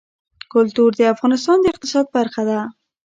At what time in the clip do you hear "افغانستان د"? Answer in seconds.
1.13-1.65